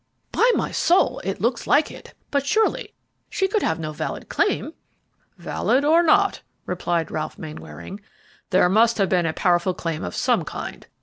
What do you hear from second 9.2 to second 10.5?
a powerful claim of some